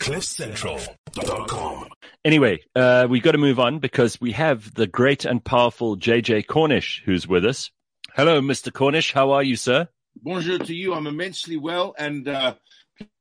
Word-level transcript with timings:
CliffCentral.com. 0.00 1.88
Anyway, 2.24 2.60
uh, 2.74 3.06
we 3.08 3.20
got 3.20 3.32
to 3.32 3.38
move 3.38 3.60
on 3.60 3.78
because 3.78 4.18
we 4.20 4.32
have 4.32 4.72
the 4.74 4.86
great 4.86 5.26
and 5.26 5.44
powerful 5.44 5.96
JJ 5.96 6.46
Cornish 6.46 7.02
who's 7.04 7.28
with 7.28 7.44
us. 7.44 7.70
Hello, 8.14 8.40
Mr. 8.40 8.72
Cornish. 8.72 9.12
How 9.12 9.32
are 9.32 9.42
you, 9.42 9.56
sir? 9.56 9.88
Bonjour 10.16 10.58
to 10.58 10.74
you. 10.74 10.94
I'm 10.94 11.06
immensely 11.06 11.58
well, 11.58 11.94
and 11.98 12.26
uh, 12.26 12.54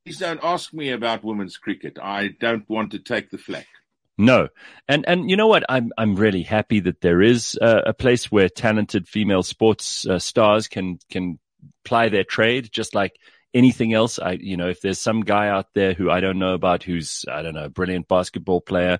please 0.05 0.17
don't 0.19 0.39
ask 0.41 0.73
me 0.73 0.91
about 0.91 1.23
women's 1.23 1.57
cricket. 1.57 1.99
I 2.01 2.29
don't 2.39 2.67
want 2.69 2.91
to 2.91 2.99
take 2.99 3.29
the 3.29 3.37
flak. 3.37 3.67
No, 4.17 4.47
and 4.87 5.05
and 5.07 5.29
you 5.29 5.37
know 5.37 5.47
what? 5.47 5.63
I'm 5.69 5.91
I'm 5.97 6.15
really 6.15 6.43
happy 6.43 6.79
that 6.81 7.01
there 7.01 7.21
is 7.21 7.57
a, 7.61 7.83
a 7.87 7.93
place 7.93 8.31
where 8.31 8.49
talented 8.49 9.07
female 9.07 9.43
sports 9.43 10.05
uh, 10.07 10.19
stars 10.19 10.67
can 10.67 10.99
can 11.09 11.39
ply 11.85 12.09
their 12.09 12.23
trade, 12.23 12.69
just 12.71 12.95
like 12.95 13.17
anything 13.53 13.93
else. 13.93 14.19
I 14.19 14.33
you 14.33 14.57
know 14.57 14.69
if 14.69 14.81
there's 14.81 14.99
some 14.99 15.21
guy 15.21 15.47
out 15.47 15.67
there 15.73 15.93
who 15.93 16.09
I 16.09 16.19
don't 16.19 16.39
know 16.39 16.53
about 16.53 16.83
who's 16.83 17.25
I 17.31 17.41
don't 17.41 17.55
know 17.55 17.65
a 17.65 17.69
brilliant 17.69 18.07
basketball 18.07 18.61
player, 18.61 18.99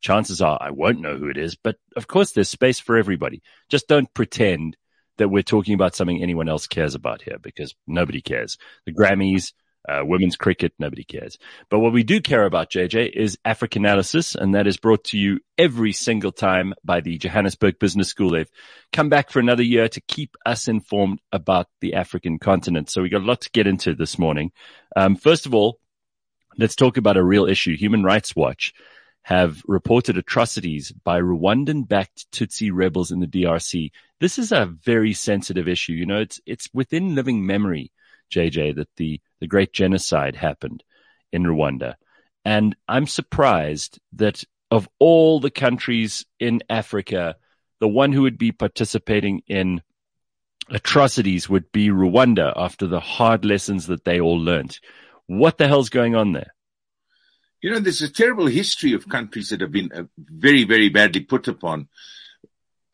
chances 0.00 0.40
are 0.40 0.58
I 0.60 0.70
won't 0.70 1.00
know 1.00 1.16
who 1.16 1.28
it 1.28 1.36
is. 1.36 1.56
But 1.56 1.76
of 1.96 2.06
course, 2.06 2.32
there's 2.32 2.48
space 2.48 2.78
for 2.78 2.96
everybody. 2.96 3.42
Just 3.68 3.88
don't 3.88 4.12
pretend 4.14 4.76
that 5.18 5.28
we're 5.28 5.42
talking 5.42 5.74
about 5.74 5.94
something 5.94 6.22
anyone 6.22 6.48
else 6.48 6.66
cares 6.66 6.94
about 6.94 7.22
here 7.22 7.38
because 7.40 7.74
nobody 7.86 8.20
cares. 8.20 8.56
The 8.86 8.92
Grammys 8.92 9.52
uh, 9.88 10.04
women's 10.04 10.36
cricket, 10.36 10.72
nobody 10.78 11.02
cares. 11.02 11.38
But 11.70 11.78
what 11.78 11.92
we 11.92 12.02
do 12.02 12.20
care 12.20 12.44
about, 12.44 12.70
JJ, 12.70 13.12
is 13.12 13.38
Africanalysis, 13.44 14.34
and 14.34 14.54
that 14.54 14.66
is 14.66 14.76
brought 14.76 15.04
to 15.04 15.18
you 15.18 15.40
every 15.56 15.92
single 15.92 16.32
time 16.32 16.74
by 16.84 17.00
the 17.00 17.16
Johannesburg 17.16 17.78
Business 17.78 18.08
School. 18.08 18.30
They've 18.30 18.50
come 18.92 19.08
back 19.08 19.30
for 19.30 19.40
another 19.40 19.62
year 19.62 19.88
to 19.88 20.00
keep 20.02 20.36
us 20.44 20.68
informed 20.68 21.20
about 21.32 21.68
the 21.80 21.94
African 21.94 22.38
continent. 22.38 22.90
So 22.90 23.02
we 23.02 23.08
got 23.08 23.22
a 23.22 23.24
lot 23.24 23.40
to 23.42 23.50
get 23.50 23.66
into 23.66 23.94
this 23.94 24.18
morning. 24.18 24.52
Um, 24.94 25.16
first 25.16 25.46
of 25.46 25.54
all, 25.54 25.80
let's 26.58 26.76
talk 26.76 26.96
about 26.96 27.16
a 27.16 27.24
real 27.24 27.46
issue. 27.46 27.76
Human 27.76 28.04
Rights 28.04 28.36
Watch 28.36 28.74
have 29.22 29.62
reported 29.66 30.16
atrocities 30.16 30.90
by 30.90 31.20
Rwandan-backed 31.20 32.30
Tutsi 32.32 32.70
rebels 32.72 33.10
in 33.10 33.20
the 33.20 33.26
DRC. 33.26 33.90
This 34.20 34.38
is 34.38 34.52
a 34.52 34.66
very 34.66 35.12
sensitive 35.12 35.68
issue. 35.68 35.92
You 35.92 36.06
know, 36.06 36.20
it's, 36.20 36.40
it's 36.46 36.68
within 36.72 37.14
living 37.14 37.44
memory 37.44 37.90
JJ, 38.28 38.76
that 38.76 38.88
the, 38.96 39.20
the 39.40 39.46
great 39.46 39.72
genocide 39.72 40.36
happened 40.36 40.82
in 41.32 41.44
Rwanda. 41.44 41.94
And 42.44 42.76
I'm 42.88 43.06
surprised 43.06 43.98
that 44.14 44.44
of 44.70 44.88
all 44.98 45.40
the 45.40 45.50
countries 45.50 46.24
in 46.38 46.62
Africa, 46.68 47.36
the 47.80 47.88
one 47.88 48.12
who 48.12 48.22
would 48.22 48.38
be 48.38 48.52
participating 48.52 49.42
in 49.46 49.82
atrocities 50.70 51.48
would 51.48 51.70
be 51.72 51.88
Rwanda 51.88 52.52
after 52.56 52.86
the 52.86 53.00
hard 53.00 53.44
lessons 53.44 53.86
that 53.86 54.04
they 54.04 54.20
all 54.20 54.38
learned. 54.38 54.78
What 55.26 55.58
the 55.58 55.68
hell's 55.68 55.88
going 55.88 56.14
on 56.14 56.32
there? 56.32 56.54
You 57.60 57.70
know, 57.70 57.80
there's 57.80 58.02
a 58.02 58.08
terrible 58.08 58.46
history 58.46 58.92
of 58.92 59.08
countries 59.08 59.48
that 59.48 59.60
have 59.60 59.72
been 59.72 59.90
uh, 59.92 60.04
very, 60.16 60.64
very 60.64 60.88
badly 60.88 61.20
put 61.20 61.48
upon 61.48 61.88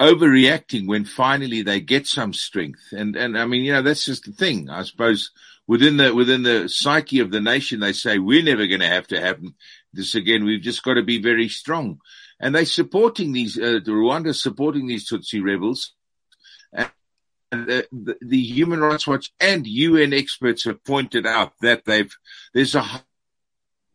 overreacting 0.01 0.87
when 0.87 1.05
finally 1.05 1.63
they 1.63 1.81
get 1.81 2.07
some 2.07 2.33
strength. 2.33 2.93
And, 2.93 3.17
and 3.17 3.39
I 3.39 3.47
mean, 3.47 3.63
you 3.63 3.73
know, 3.73 3.83
that's 3.83 4.05
just 4.05 4.25
the 4.25 4.33
thing. 4.33 4.69
I 4.69 4.83
suppose 4.83 5.31
within 5.67 5.97
the, 5.97 6.15
within 6.15 6.43
the 6.43 6.69
psyche 6.69 7.21
of 7.21 7.31
the 7.31 7.41
nation, 7.41 7.81
they 7.81 7.93
say, 7.93 8.19
we're 8.19 8.43
never 8.43 8.67
going 8.67 8.81
to 8.81 8.89
have 8.89 9.07
to 9.09 9.21
have 9.21 9.41
this 9.93 10.15
again. 10.15 10.45
We've 10.45 10.61
just 10.61 10.83
got 10.83 10.95
to 10.95 11.03
be 11.03 11.21
very 11.21 11.49
strong. 11.49 12.01
And 12.41 12.55
they're 12.55 12.67
supporting 12.67 13.33
these, 13.33 13.57
uh, 13.57 13.81
the 13.85 13.93
Rwanda 13.93 14.35
supporting 14.35 14.87
these 14.87 15.09
Tutsi 15.09 15.43
rebels. 15.43 15.93
And 16.73 16.91
the, 17.53 17.87
the, 17.93 18.17
the 18.21 18.43
Human 18.43 18.81
Rights 18.81 19.07
Watch 19.07 19.33
and 19.41 19.67
UN 19.67 20.13
experts 20.13 20.65
have 20.65 20.85
pointed 20.85 21.27
out 21.27 21.53
that 21.61 21.85
they've, 21.85 22.15
there's 22.53 22.75
a 22.75 22.85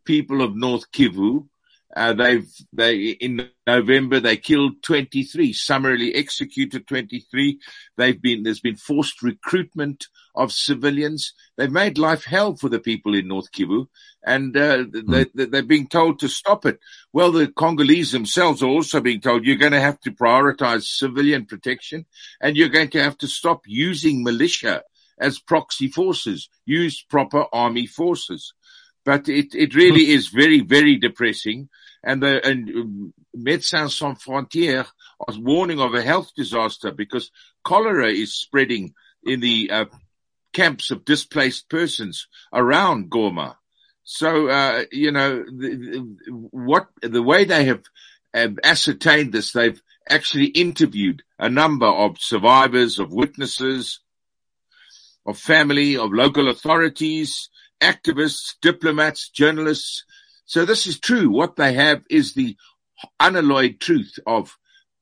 people 0.05 0.41
of 0.41 0.55
North 0.55 0.91
Kivu 0.91 1.47
uh, 1.95 2.13
they've 2.13 2.47
they 2.71 3.09
in 3.09 3.49
November 3.65 4.19
they 4.19 4.37
killed 4.37 4.83
23, 4.83 5.53
summarily 5.53 6.13
executed 6.13 6.87
23. 6.87 7.59
They've 7.97 8.21
been 8.21 8.43
there's 8.43 8.59
been 8.59 8.75
forced 8.75 9.23
recruitment 9.23 10.07
of 10.35 10.51
civilians. 10.51 11.33
They've 11.57 11.71
made 11.71 11.97
life 11.97 12.25
hell 12.25 12.55
for 12.55 12.69
the 12.69 12.79
people 12.79 13.15
in 13.15 13.27
North 13.27 13.51
Kivu, 13.51 13.87
and 14.23 14.55
uh, 14.55 14.85
they, 14.91 15.23
hmm. 15.23 15.51
they're 15.51 15.63
being 15.63 15.87
told 15.87 16.19
to 16.19 16.27
stop 16.27 16.65
it. 16.65 16.79
Well, 17.11 17.31
the 17.31 17.47
Congolese 17.47 18.11
themselves 18.11 18.61
are 18.61 18.69
also 18.69 19.01
being 19.01 19.21
told 19.21 19.45
you're 19.45 19.55
going 19.55 19.71
to 19.71 19.81
have 19.81 19.99
to 20.01 20.11
prioritize 20.11 20.83
civilian 20.83 21.45
protection, 21.45 22.05
and 22.39 22.55
you're 22.55 22.69
going 22.69 22.89
to 22.91 23.01
have 23.01 23.17
to 23.19 23.27
stop 23.27 23.63
using 23.65 24.23
militia 24.23 24.83
as 25.17 25.39
proxy 25.39 25.87
forces. 25.87 26.49
Use 26.65 27.01
proper 27.01 27.45
army 27.51 27.87
forces 27.87 28.53
but 29.05 29.29
it, 29.29 29.55
it 29.55 29.75
really 29.75 30.09
is 30.11 30.27
very, 30.27 30.61
very 30.61 30.97
depressing. 30.97 31.69
And 32.03 32.23
the, 32.23 32.45
and 32.45 32.69
um, 32.69 33.13
Médecins 33.35 33.91
Sans 33.91 34.17
Frontières 34.21 34.87
are 35.27 35.39
warning 35.39 35.79
of 35.79 35.93
a 35.93 36.01
health 36.01 36.31
disaster 36.35 36.91
because 36.91 37.31
cholera 37.63 38.11
is 38.11 38.33
spreading 38.33 38.93
in 39.23 39.39
the 39.39 39.69
uh, 39.71 39.85
camps 40.53 40.91
of 40.91 41.05
displaced 41.05 41.69
persons 41.69 42.27
around 42.53 43.09
Goma. 43.09 43.55
So, 44.03 44.47
uh, 44.47 44.85
you 44.91 45.11
know, 45.11 45.43
the, 45.43 45.75
the, 45.75 46.31
what, 46.31 46.87
the 47.01 47.21
way 47.21 47.45
they 47.45 47.65
have, 47.65 47.83
have 48.33 48.57
ascertained 48.63 49.33
this, 49.33 49.51
they've 49.51 49.81
actually 50.09 50.47
interviewed 50.47 51.21
a 51.37 51.49
number 51.49 51.85
of 51.85 52.19
survivors, 52.19 52.97
of 52.97 53.11
witnesses, 53.11 53.99
of 55.25 55.37
family, 55.37 55.95
of 55.95 56.11
local 56.11 56.49
authorities, 56.49 57.49
activists, 57.81 58.55
diplomats, 58.61 59.29
journalists. 59.29 60.03
So 60.45 60.65
this 60.65 60.87
is 60.87 60.99
true. 60.99 61.29
What 61.29 61.55
they 61.55 61.73
have 61.73 62.03
is 62.09 62.33
the 62.33 62.55
unalloyed 63.19 63.79
truth 63.79 64.19
of 64.25 64.57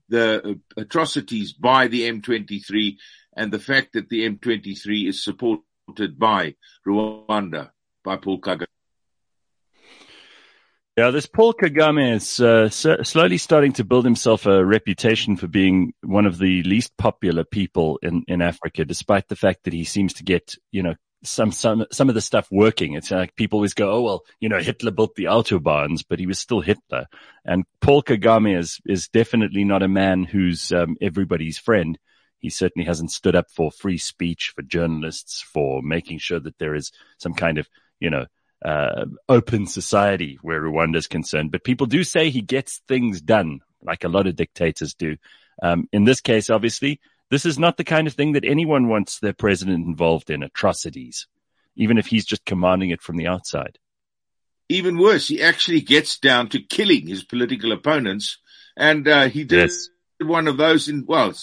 the 0.10 0.60
atrocities 0.76 1.54
by 1.54 1.88
the 1.88 2.10
M23 2.10 2.98
and 3.36 3.52
the 3.52 3.60
fact 3.60 3.94
that 3.94 4.10
the 4.10 4.30
M23 4.30 5.08
is 5.08 5.24
supported 5.24 6.18
by 6.18 6.56
Rwanda, 6.88 7.72
by 8.04 8.18
Paul 8.18 8.40
Kagame. 8.40 8.66
Yeah, 10.98 11.12
this 11.12 11.28
Paul 11.28 11.54
Kagame 11.54 12.16
is 12.16 12.40
uh, 12.40 12.70
slowly 12.70 13.38
starting 13.38 13.74
to 13.74 13.84
build 13.84 14.04
himself 14.04 14.48
a 14.48 14.66
reputation 14.66 15.38
for 15.38 15.46
being 15.46 15.94
one 16.02 16.26
of 16.26 16.40
the 16.40 16.64
least 16.64 16.98
popular 16.98 17.44
people 17.44 18.00
in, 18.02 18.24
in 18.28 18.42
Africa, 18.42 18.84
despite 18.84 19.28
the 19.28 19.36
fact 19.36 19.66
that 19.66 19.74
he 19.74 19.84
seems 19.84 20.14
to 20.16 20.24
get, 20.24 20.56
you 20.72 20.82
know, 20.82 20.96
some 21.30 21.52
some 21.52 21.86
some 21.92 22.10
of 22.10 22.16
the 22.16 22.22
stuff 22.22 22.48
working. 22.52 22.94
It's 22.94 23.12
like 23.12 23.36
people 23.36 23.58
always 23.58 23.74
go, 23.74 23.92
"Oh 23.92 24.02
well, 24.02 24.26
you 24.40 24.50
know, 24.50 24.60
Hitler 24.60 24.92
built 24.92 25.16
the 25.16 25.26
autobahns, 25.26 26.04
but 26.08 26.20
he 26.20 26.28
was 26.28 26.40
still 26.40 26.62
Hitler." 26.62 27.06
And 27.46 27.66
Paul 27.82 28.04
Kagame 28.04 28.58
is 28.58 28.80
is 28.86 29.08
definitely 29.08 29.64
not 29.64 29.84
a 29.84 29.88
man 29.88 30.24
who's 30.24 30.72
um, 30.72 30.98
everybody's 31.02 31.58
friend. 31.58 31.98
He 32.40 32.50
certainly 32.50 32.86
hasn't 32.86 33.12
stood 33.12 33.36
up 33.36 33.50
for 33.50 33.72
free 33.72 33.98
speech 33.98 34.54
for 34.56 34.62
journalists, 34.62 35.42
for 35.42 35.82
making 35.82 36.20
sure 36.20 36.40
that 36.40 36.58
there 36.60 36.76
is 36.76 36.92
some 37.18 37.34
kind 37.34 37.58
of 37.58 37.68
you 38.00 38.10
know 38.10 38.26
uh, 38.64 39.06
open 39.30 39.68
society 39.68 40.40
where 40.42 40.62
Rwanda 40.62 40.98
is 40.98 41.08
concerned. 41.08 41.52
But 41.52 41.64
people 41.64 41.88
do 41.88 42.04
say 42.04 42.30
he 42.30 42.42
gets 42.42 42.82
things 42.88 43.22
done, 43.22 43.62
like 43.82 44.04
a 44.04 44.10
lot 44.10 44.28
of 44.28 44.36
dictators 44.36 44.94
do. 44.94 45.18
Um, 45.62 45.88
in 45.92 46.04
this 46.04 46.22
case, 46.22 46.50
obviously, 46.50 47.00
this 47.30 47.46
is 47.46 47.60
not 47.60 47.78
the 47.78 47.84
kind 47.84 48.08
of 48.08 48.14
thing 48.14 48.34
that 48.34 48.46
anyone 48.46 48.88
wants 48.88 49.20
their 49.20 49.34
president 49.34 49.86
involved 49.86 50.30
in 50.30 50.44
atrocities, 50.44 51.28
even 51.76 51.98
if 51.98 52.08
he's 52.08 52.26
just 52.26 52.46
commanding 52.46 52.90
it 52.90 53.02
from 53.02 53.18
the 53.18 53.28
outside. 53.28 53.80
Even 54.70 54.98
worse, 54.98 55.28
he 55.28 55.42
actually 55.42 55.82
gets 55.82 56.18
down 56.20 56.50
to 56.50 56.62
killing 56.62 57.08
his 57.08 57.24
political 57.24 57.72
opponents. 57.72 58.38
And 58.76 59.08
uh, 59.08 59.30
he 59.30 59.44
did 59.44 59.70
yes. 59.70 59.90
one 60.20 60.48
of 60.48 60.58
those 60.58 60.88
in, 60.88 61.06
well, 61.08 61.34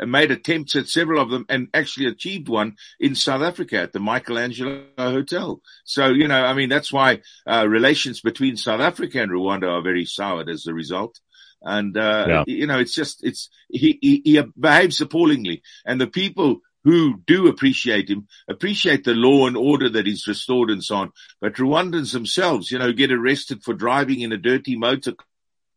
made 0.00 0.30
attempts 0.30 0.76
at 0.76 0.88
several 0.88 1.20
of 1.20 1.30
them 1.30 1.44
and 1.48 1.68
actually 1.74 2.06
achieved 2.06 2.48
one 2.48 2.76
in 2.98 3.14
South 3.14 3.42
Africa 3.42 3.78
at 3.78 3.92
the 3.92 4.00
Michelangelo 4.00 4.84
Hotel. 4.96 5.60
So, 5.84 6.08
you 6.08 6.28
know, 6.28 6.42
I 6.42 6.54
mean, 6.54 6.68
that's 6.68 6.92
why 6.92 7.20
uh, 7.46 7.66
relations 7.68 8.20
between 8.20 8.56
South 8.56 8.80
Africa 8.80 9.20
and 9.22 9.30
Rwanda 9.30 9.68
are 9.68 9.82
very 9.82 10.04
soured 10.04 10.48
as 10.48 10.66
a 10.66 10.74
result. 10.74 11.20
And, 11.62 11.96
uh, 11.96 12.26
yeah. 12.28 12.44
you 12.46 12.66
know, 12.66 12.78
it's 12.78 12.94
just, 12.94 13.24
it's, 13.24 13.50
he, 13.68 13.98
he, 14.00 14.22
he 14.24 14.42
behaves 14.58 15.00
appallingly. 15.00 15.62
And 15.84 16.00
the 16.00 16.06
people 16.06 16.60
who 16.84 17.20
do 17.26 17.48
appreciate 17.48 18.08
him, 18.08 18.26
appreciate 18.48 19.04
the 19.04 19.14
law 19.14 19.46
and 19.46 19.56
order 19.56 19.88
that 19.90 20.06
he's 20.06 20.26
restored 20.26 20.70
and 20.70 20.82
so 20.82 20.96
on. 20.96 21.12
But 21.40 21.54
Rwandans 21.54 22.12
themselves, 22.12 22.70
you 22.70 22.78
know, 22.78 22.92
get 22.92 23.12
arrested 23.12 23.62
for 23.62 23.74
driving 23.74 24.20
in 24.20 24.32
a 24.32 24.38
dirty 24.38 24.76
motor 24.76 25.12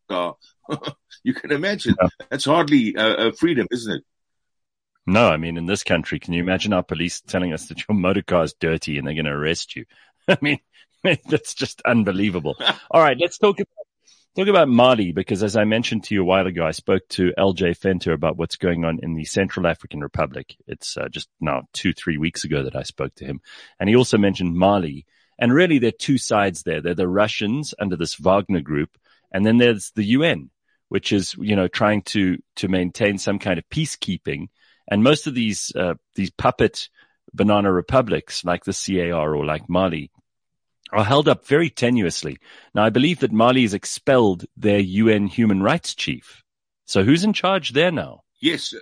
car. 0.08 0.36
you 1.22 1.34
can 1.34 1.52
imagine. 1.52 1.94
Yeah. 2.00 2.08
That's 2.30 2.46
hardly 2.46 2.94
a, 2.96 3.28
a 3.28 3.32
freedom, 3.32 3.66
isn't 3.70 3.96
it? 3.96 4.04
No, 5.06 5.28
I 5.28 5.36
mean, 5.36 5.58
in 5.58 5.66
this 5.66 5.84
country, 5.84 6.18
can 6.18 6.32
you 6.32 6.42
imagine 6.42 6.72
our 6.72 6.82
police 6.82 7.20
telling 7.20 7.52
us 7.52 7.68
that 7.68 7.84
your 7.86 7.96
motor 7.96 8.22
car 8.22 8.44
is 8.44 8.54
dirty 8.54 8.96
and 8.96 9.06
they're 9.06 9.14
going 9.14 9.26
to 9.26 9.32
arrest 9.32 9.76
you? 9.76 9.84
I 10.28 10.38
mean, 10.40 10.58
that's 11.28 11.54
just 11.54 11.82
unbelievable. 11.82 12.56
All 12.90 13.02
right, 13.02 13.18
let's 13.20 13.38
talk 13.38 13.56
about 13.60 13.83
Talk 14.36 14.48
about 14.48 14.68
Mali, 14.68 15.12
because 15.12 15.44
as 15.44 15.54
I 15.54 15.62
mentioned 15.62 16.02
to 16.04 16.14
you 16.14 16.22
a 16.22 16.24
while 16.24 16.48
ago, 16.48 16.66
I 16.66 16.72
spoke 16.72 17.06
to 17.10 17.32
LJ 17.38 17.78
Fenter 17.78 18.12
about 18.12 18.36
what's 18.36 18.56
going 18.56 18.84
on 18.84 18.98
in 19.00 19.14
the 19.14 19.24
Central 19.24 19.64
African 19.64 20.00
Republic. 20.00 20.56
It's 20.66 20.96
uh, 20.96 21.08
just 21.08 21.28
now 21.40 21.62
two, 21.72 21.92
three 21.92 22.18
weeks 22.18 22.42
ago 22.42 22.64
that 22.64 22.74
I 22.74 22.82
spoke 22.82 23.14
to 23.16 23.24
him. 23.24 23.40
And 23.78 23.88
he 23.88 23.94
also 23.94 24.18
mentioned 24.18 24.56
Mali 24.56 25.06
And 25.38 25.54
really, 25.54 25.78
there 25.78 25.90
are 25.90 26.00
two 26.00 26.18
sides 26.18 26.64
there. 26.64 26.80
They're 26.82 26.96
the 26.96 27.06
Russians 27.06 27.74
under 27.78 27.94
this 27.94 28.16
Wagner 28.16 28.60
group, 28.60 28.98
and 29.30 29.46
then 29.46 29.58
there's 29.58 29.92
the 29.94 30.04
UN, 30.18 30.50
which 30.88 31.12
is, 31.12 31.36
you 31.38 31.54
know, 31.54 31.68
trying 31.68 32.02
to, 32.02 32.38
to 32.56 32.66
maintain 32.66 33.18
some 33.18 33.38
kind 33.38 33.58
of 33.60 33.68
peacekeeping. 33.68 34.48
And 34.90 35.04
most 35.04 35.28
of 35.28 35.34
these, 35.34 35.70
uh, 35.76 35.94
these 36.16 36.30
puppet 36.30 36.88
banana 37.32 37.72
republics 37.72 38.44
like 38.44 38.64
the 38.64 38.72
CAR 38.72 39.36
or 39.36 39.46
like 39.46 39.68
Mali 39.68 40.10
are 40.92 41.04
held 41.04 41.28
up 41.28 41.46
very 41.46 41.70
tenuously. 41.70 42.38
Now, 42.74 42.84
I 42.84 42.90
believe 42.90 43.20
that 43.20 43.32
Mali 43.32 43.62
has 43.62 43.74
expelled 43.74 44.44
their 44.56 44.78
UN 44.78 45.26
human 45.26 45.62
rights 45.62 45.94
chief. 45.94 46.42
So 46.86 47.02
who's 47.02 47.24
in 47.24 47.32
charge 47.32 47.72
there 47.72 47.90
now? 47.90 48.22
Yes. 48.40 48.74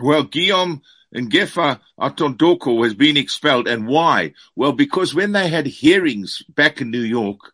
Well, 0.00 0.24
Guillaume 0.24 0.82
Ngefa 1.14 1.80
Atondoko 1.98 2.84
has 2.84 2.94
been 2.94 3.16
expelled. 3.16 3.68
And 3.68 3.86
why? 3.86 4.34
Well, 4.54 4.72
because 4.72 5.14
when 5.14 5.32
they 5.32 5.48
had 5.48 5.66
hearings 5.66 6.42
back 6.48 6.80
in 6.80 6.90
New 6.90 7.02
York 7.02 7.52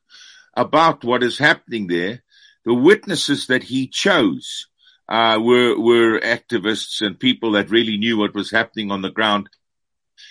about 0.55 1.05
what 1.05 1.23
is 1.23 1.39
happening 1.39 1.87
there, 1.87 2.23
the 2.65 2.75
witnesses 2.75 3.47
that 3.49 3.65
he 3.65 3.87
chose 3.87 4.67
uh, 5.09 5.39
were 5.41 5.79
were 5.79 6.19
activists 6.21 7.05
and 7.05 7.19
people 7.19 7.53
that 7.53 7.71
really 7.71 7.97
knew 7.97 8.17
what 8.17 8.35
was 8.35 8.51
happening 8.51 8.91
on 8.91 9.03
the 9.03 9.11
ground. 9.11 9.51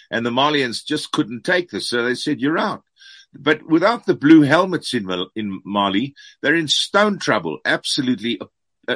And 0.10 0.26
the 0.26 0.32
Malians 0.32 0.86
just 0.86 1.12
couldn't 1.12 1.44
take 1.44 1.70
this, 1.70 1.90
so 1.90 2.04
they 2.04 2.16
said, 2.16 2.42
"You're 2.42 2.58
out." 2.58 2.84
But 3.36 3.64
without 3.68 4.06
the 4.06 4.16
blue 4.16 4.42
helmets 4.42 4.94
in 4.94 5.10
in 5.36 5.62
Mali, 5.66 6.14
they're 6.42 6.56
in 6.56 6.68
stone 6.68 7.20
trouble. 7.20 7.60
Absolutely 7.66 8.40
uh, 8.88 8.96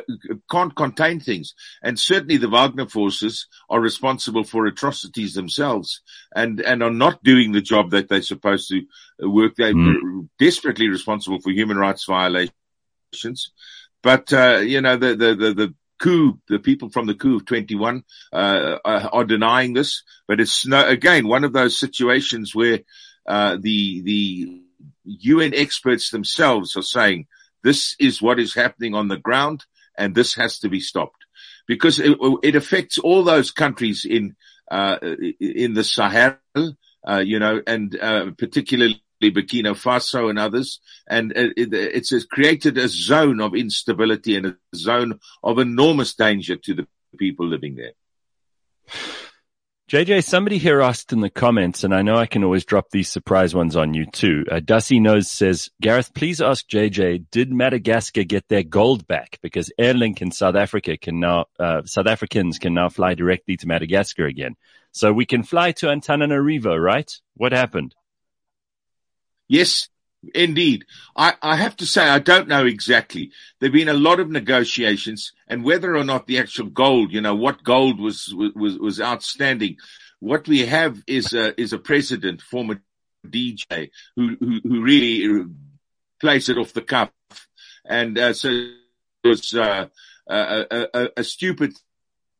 can't 0.51 0.75
contain 0.75 1.19
things. 1.19 1.53
And 1.81 1.97
certainly 1.97 2.37
the 2.37 2.49
Wagner 2.49 2.87
forces 2.87 3.47
are 3.69 3.79
responsible 3.79 4.43
for 4.43 4.65
atrocities 4.65 5.33
themselves 5.33 6.01
and, 6.35 6.59
and 6.59 6.83
are 6.83 6.91
not 6.91 7.23
doing 7.23 7.53
the 7.53 7.61
job 7.61 7.91
that 7.91 8.09
they're 8.09 8.21
supposed 8.21 8.69
to 8.69 8.85
work. 9.29 9.55
They're 9.55 9.73
mm. 9.73 10.27
desperately 10.39 10.89
responsible 10.89 11.39
for 11.39 11.51
human 11.51 11.77
rights 11.77 12.05
violations. 12.05 12.51
But, 14.03 14.33
uh, 14.33 14.57
you 14.57 14.81
know, 14.81 14.97
the, 14.97 15.15
the, 15.15 15.35
the, 15.35 15.53
the 15.53 15.73
coup, 15.99 16.39
the 16.49 16.59
people 16.59 16.89
from 16.89 17.07
the 17.07 17.15
coup 17.15 17.37
of 17.37 17.45
21, 17.45 18.03
uh, 18.33 18.77
are 18.83 19.25
denying 19.25 19.73
this, 19.73 20.03
but 20.27 20.39
it's 20.39 20.65
no, 20.65 20.85
again, 20.85 21.27
one 21.27 21.43
of 21.43 21.53
those 21.53 21.79
situations 21.79 22.53
where, 22.53 22.81
uh, 23.27 23.57
the, 23.59 24.01
the 24.01 24.61
UN 25.05 25.53
experts 25.53 26.11
themselves 26.11 26.75
are 26.75 26.81
saying, 26.81 27.27
this 27.63 27.95
is 27.99 28.21
what 28.21 28.39
is 28.39 28.55
happening 28.55 28.93
on 28.93 29.07
the 29.07 29.17
ground 29.17 29.65
and 29.97 30.13
this 30.15 30.35
has 30.35 30.59
to 30.59 30.69
be 30.69 30.79
stopped 30.79 31.25
because 31.67 31.99
it, 31.99 32.17
it 32.43 32.55
affects 32.55 32.97
all 32.97 33.23
those 33.23 33.51
countries 33.51 34.05
in 34.05 34.35
uh, 34.69 34.97
in 35.39 35.73
the 35.75 35.83
Sahel, 35.83 36.37
uh, 37.07 37.19
you 37.19 37.39
know, 37.39 37.61
and 37.65 37.97
uh, 37.99 38.31
particularly 38.37 39.01
Burkina 39.21 39.73
Faso 39.73 40.29
and 40.29 40.37
others, 40.37 40.81
and 41.07 41.31
it, 41.35 41.73
it's 41.73 42.25
created 42.25 42.77
a 42.77 42.87
zone 42.89 43.39
of 43.39 43.55
instability 43.55 44.35
and 44.35 44.45
a 44.45 44.57
zone 44.75 45.19
of 45.41 45.59
enormous 45.59 46.15
danger 46.15 46.57
to 46.57 46.73
the 46.73 46.87
people 47.17 47.47
living 47.47 47.75
there. 47.75 47.93
JJ, 49.89 50.25
somebody 50.25 50.57
here 50.57 50.81
asked 50.81 51.13
in 51.13 51.21
the 51.21 51.29
comments, 51.29 51.85
and 51.85 51.95
I 51.95 52.01
know 52.01 52.17
I 52.17 52.25
can 52.25 52.43
always 52.43 52.65
drop 52.65 52.89
these 52.89 53.09
surprise 53.09 53.55
ones 53.55 53.77
on 53.77 53.93
you 53.93 54.05
too. 54.05 54.43
Uh, 54.51 54.59
Dusty 54.59 54.99
Knows 54.99 55.31
says, 55.31 55.69
Gareth, 55.79 56.13
please 56.13 56.41
ask 56.41 56.67
JJ, 56.67 57.27
did 57.31 57.53
Madagascar 57.53 58.25
get 58.25 58.49
their 58.49 58.63
gold 58.63 59.07
back? 59.07 59.39
Because 59.41 59.71
Airlink 59.79 60.21
in 60.21 60.31
South 60.31 60.55
Africa 60.55 60.97
can 60.97 61.21
now, 61.21 61.45
uh, 61.57 61.83
South 61.85 62.07
Africans 62.07 62.59
can 62.59 62.73
now 62.73 62.89
fly 62.89 63.13
directly 63.13 63.55
to 63.55 63.65
Madagascar 63.65 64.25
again. 64.25 64.57
So 64.91 65.13
we 65.13 65.25
can 65.25 65.43
fly 65.43 65.71
to 65.71 65.85
Antananarivo, 65.85 66.77
right? 66.77 67.09
What 67.35 67.53
happened? 67.53 67.95
Yes, 69.47 69.87
Indeed. 70.33 70.85
I, 71.15 71.35
I 71.41 71.55
have 71.55 71.75
to 71.77 71.85
say, 71.85 72.07
I 72.07 72.19
don't 72.19 72.47
know 72.47 72.65
exactly. 72.65 73.31
There 73.59 73.67
have 73.67 73.73
been 73.73 73.89
a 73.89 73.93
lot 73.93 74.19
of 74.19 74.29
negotiations 74.29 75.31
and 75.47 75.63
whether 75.63 75.95
or 75.95 76.03
not 76.03 76.27
the 76.27 76.39
actual 76.39 76.67
gold, 76.67 77.11
you 77.11 77.21
know, 77.21 77.35
what 77.35 77.63
gold 77.63 77.99
was, 77.99 78.33
was, 78.35 78.77
was 78.77 79.01
outstanding. 79.01 79.77
What 80.19 80.47
we 80.47 80.65
have 80.65 81.01
is 81.07 81.33
a, 81.33 81.59
is 81.59 81.73
a 81.73 81.77
president, 81.77 82.41
former 82.41 82.81
DJ, 83.25 83.89
who, 84.15 84.35
who, 84.39 84.59
who 84.63 84.81
really 84.81 85.45
plays 86.19 86.49
it 86.49 86.57
off 86.57 86.73
the 86.73 86.81
cuff. 86.81 87.11
And, 87.85 88.17
uh, 88.17 88.33
so 88.33 88.49
it 88.49 89.27
was, 89.27 89.53
uh, 89.53 89.87
a, 90.29 90.87
a, 90.93 91.09
a 91.17 91.23
stupid 91.23 91.73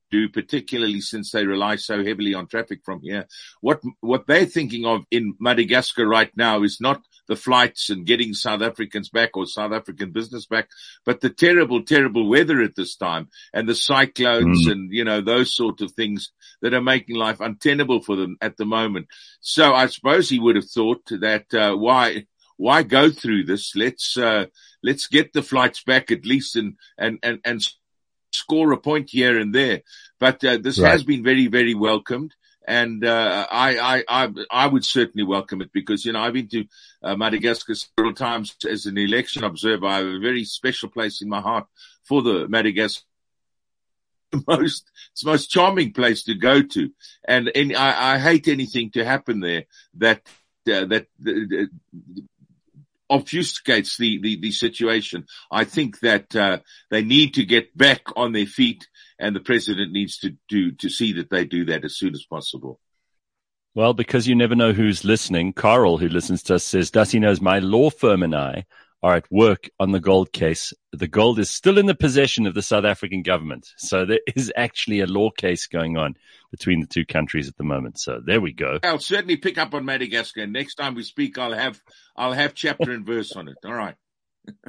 do, 0.09 0.29
particularly 0.29 1.01
since 1.01 1.31
they 1.31 1.45
rely 1.45 1.75
so 1.75 2.03
heavily 2.03 2.33
on 2.33 2.47
traffic 2.47 2.81
from 2.83 3.01
here. 3.01 3.27
What 3.61 3.81
what 3.99 4.27
they're 4.27 4.45
thinking 4.45 4.85
of 4.85 5.03
in 5.11 5.35
Madagascar 5.39 6.07
right 6.07 6.31
now 6.35 6.63
is 6.63 6.79
not 6.79 7.01
the 7.27 7.35
flights 7.35 7.89
and 7.89 8.05
getting 8.05 8.33
South 8.33 8.61
Africans 8.61 9.09
back 9.09 9.35
or 9.35 9.45
South 9.45 9.71
African 9.71 10.11
business 10.11 10.45
back, 10.45 10.69
but 11.05 11.21
the 11.21 11.29
terrible, 11.29 11.83
terrible 11.83 12.27
weather 12.27 12.61
at 12.61 12.75
this 12.75 12.95
time 12.95 13.29
and 13.53 13.67
the 13.67 13.75
cyclones 13.75 14.67
mm. 14.67 14.71
and 14.71 14.91
you 14.91 15.03
know 15.03 15.21
those 15.21 15.53
sort 15.53 15.81
of 15.81 15.91
things 15.91 16.31
that 16.61 16.73
are 16.73 16.81
making 16.81 17.15
life 17.15 17.39
untenable 17.39 18.01
for 18.01 18.15
them 18.15 18.37
at 18.41 18.57
the 18.57 18.65
moment. 18.65 19.07
So 19.39 19.73
I 19.73 19.87
suppose 19.87 20.29
he 20.29 20.39
would 20.39 20.55
have 20.55 20.69
thought 20.69 21.05
that 21.07 21.53
uh, 21.53 21.75
why 21.75 22.25
why 22.57 22.83
go 22.83 23.09
through 23.09 23.45
this? 23.45 23.75
Let's 23.75 24.17
uh, 24.17 24.45
let's 24.83 25.07
get 25.07 25.33
the 25.33 25.43
flights 25.43 25.83
back 25.83 26.11
at 26.11 26.25
least 26.25 26.55
and 26.55 26.75
and 26.97 27.19
and 27.23 27.39
and 27.45 27.67
score 28.31 28.71
a 28.71 28.77
point 28.77 29.09
here 29.09 29.39
and 29.39 29.53
there. 29.53 29.81
But 30.19 30.43
uh, 30.43 30.57
this 30.57 30.79
right. 30.79 30.91
has 30.91 31.03
been 31.03 31.23
very, 31.23 31.47
very 31.47 31.75
welcomed. 31.75 32.33
And 32.67 33.05
uh, 33.05 33.47
I, 33.49 33.77
I, 33.77 34.03
I, 34.09 34.29
I, 34.51 34.67
would 34.67 34.83
certainly 34.83 35.23
welcome 35.23 35.61
it 35.61 35.71
because, 35.71 36.03
you 36.03 36.11
know, 36.11 36.19
I've 36.19 36.33
been 36.33 36.49
to 36.49 36.65
uh, 37.01 37.15
Madagascar 37.15 37.75
several 37.75 38.13
times 38.13 38.57
as 38.69 38.85
an 38.85 38.97
election 38.97 39.45
observer. 39.45 39.85
I 39.85 39.99
have 39.99 40.07
a 40.07 40.19
very 40.19 40.43
special 40.43 40.89
place 40.89 41.21
in 41.21 41.29
my 41.29 41.39
heart 41.39 41.65
for 42.03 42.21
the 42.21 42.47
Madagascar 42.49 43.03
most 44.47 44.89
it's 45.11 45.21
the 45.23 45.31
most 45.31 45.49
charming 45.49 45.93
place 45.93 46.23
to 46.23 46.35
go 46.35 46.61
to, 46.61 46.91
and, 47.25 47.49
I, 47.55 48.15
I 48.15 48.19
hate 48.19 48.47
anything 48.47 48.91
to 48.91 49.05
happen 49.05 49.39
there 49.39 49.65
that 49.95 50.21
uh, 50.69 50.85
that 50.85 51.07
uh, 51.25 51.65
obfuscates 53.09 53.97
the, 53.97 54.19
the, 54.21 54.39
the 54.39 54.51
situation. 54.51 55.25
I 55.49 55.63
think 55.63 56.01
that 56.01 56.35
uh, 56.35 56.59
they 56.89 57.03
need 57.03 57.35
to 57.35 57.45
get 57.45 57.77
back 57.77 58.01
on 58.15 58.33
their 58.33 58.45
feet, 58.45 58.87
and 59.19 59.35
the 59.35 59.41
president 59.41 59.91
needs 59.91 60.17
to 60.19 60.35
do 60.47 60.71
to 60.73 60.89
see 60.89 61.13
that 61.13 61.29
they 61.29 61.45
do 61.45 61.65
that 61.65 61.85
as 61.85 61.97
soon 61.97 62.13
as 62.13 62.25
possible. 62.25 62.79
Well, 63.75 63.93
because 63.93 64.27
you 64.27 64.35
never 64.35 64.55
know 64.55 64.73
who's 64.73 65.05
listening, 65.05 65.53
Carl, 65.53 65.97
who 65.99 66.07
listens 66.07 66.41
to 66.43 66.55
us, 66.55 66.63
says, 66.63 66.89
Dusty 66.89 67.19
knows 67.19 67.39
my 67.39 67.59
law 67.59 67.91
firm 67.91 68.23
and 68.23 68.35
I 68.35 68.65
are 69.03 69.15
at 69.15 69.31
work 69.31 69.69
on 69.79 69.91
the 69.91 69.99
gold 69.99 70.31
case. 70.31 70.73
The 70.91 71.07
gold 71.07 71.37
is 71.37 71.51
still 71.51 71.77
in 71.77 71.85
the 71.85 71.93
possession 71.93 72.47
of 72.47 72.55
the 72.55 72.63
South 72.63 72.85
African 72.85 73.21
government. 73.21 73.71
So 73.77 74.05
there 74.05 74.19
is 74.35 74.51
actually 74.55 75.01
a 75.01 75.05
law 75.05 75.29
case 75.29 75.67
going 75.67 75.97
on 75.97 76.15
between 76.49 76.79
the 76.81 76.87
two 76.87 77.05
countries 77.05 77.47
at 77.47 77.57
the 77.57 77.63
moment. 77.63 77.99
So 77.99 78.19
there 78.23 78.41
we 78.41 78.53
go. 78.53 78.79
I'll 78.83 78.99
certainly 78.99 79.37
pick 79.37 79.57
up 79.57 79.73
on 79.73 79.85
Madagascar. 79.85 80.47
Next 80.47 80.75
time 80.75 80.95
we 80.95 81.03
speak, 81.03 81.37
I'll 81.37 81.53
have, 81.53 81.79
I'll 82.15 82.33
have 82.33 82.55
chapter 82.55 82.91
and 82.91 83.05
verse 83.05 83.33
on 83.33 83.47
it. 83.47 83.57
All 83.63 83.73
right. 83.73 83.95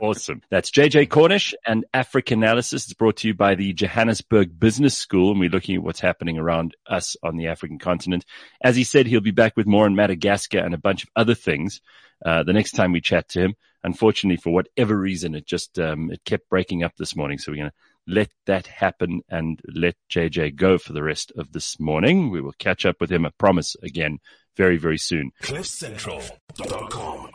Awesome. 0.00 0.42
That's 0.50 0.70
JJ 0.70 1.08
Cornish 1.08 1.54
and 1.66 1.84
African 1.92 2.42
analysis. 2.42 2.84
It's 2.84 2.94
brought 2.94 3.18
to 3.18 3.28
you 3.28 3.34
by 3.34 3.54
the 3.54 3.72
Johannesburg 3.72 4.58
Business 4.58 4.96
School, 4.96 5.30
and 5.30 5.40
we're 5.40 5.50
looking 5.50 5.76
at 5.76 5.82
what's 5.82 6.00
happening 6.00 6.38
around 6.38 6.76
us 6.86 7.16
on 7.22 7.36
the 7.36 7.48
African 7.48 7.78
continent. 7.78 8.24
As 8.62 8.76
he 8.76 8.84
said, 8.84 9.06
he'll 9.06 9.20
be 9.20 9.30
back 9.30 9.56
with 9.56 9.66
more 9.66 9.84
on 9.84 9.94
Madagascar 9.94 10.58
and 10.58 10.74
a 10.74 10.78
bunch 10.78 11.02
of 11.02 11.10
other 11.16 11.34
things 11.34 11.80
uh, 12.24 12.42
the 12.42 12.52
next 12.52 12.72
time 12.72 12.92
we 12.92 13.00
chat 13.00 13.28
to 13.30 13.40
him. 13.40 13.54
Unfortunately, 13.84 14.36
for 14.36 14.52
whatever 14.52 14.96
reason, 14.96 15.34
it 15.34 15.46
just 15.46 15.78
um, 15.78 16.10
it 16.10 16.24
kept 16.24 16.48
breaking 16.48 16.82
up 16.82 16.96
this 16.96 17.14
morning. 17.14 17.38
So 17.38 17.52
we're 17.52 17.58
going 17.58 17.70
to 17.70 17.76
let 18.06 18.30
that 18.46 18.66
happen 18.66 19.20
and 19.28 19.60
let 19.72 19.94
JJ 20.10 20.56
go 20.56 20.78
for 20.78 20.92
the 20.92 21.02
rest 21.02 21.32
of 21.36 21.52
this 21.52 21.78
morning. 21.78 22.30
We 22.30 22.40
will 22.40 22.54
catch 22.58 22.84
up 22.84 23.00
with 23.00 23.12
him, 23.12 23.24
I 23.26 23.30
promise, 23.38 23.76
again 23.82 24.18
very, 24.58 24.76
very 24.76 24.98
soon. 24.98 25.30
CliffCentral.com 25.42 27.30